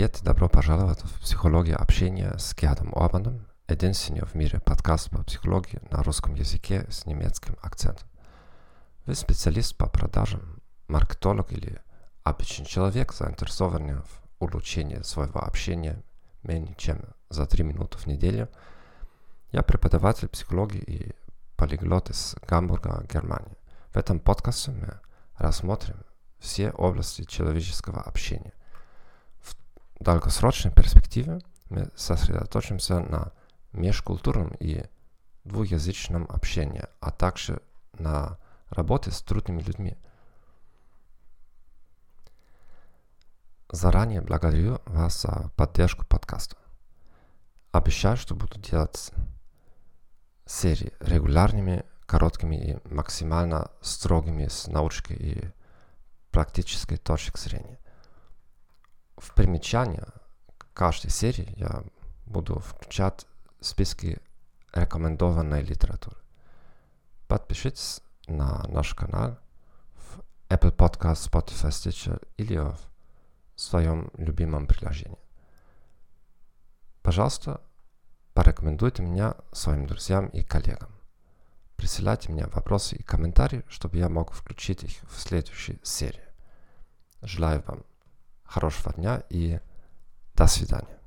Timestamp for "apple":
70.48-70.74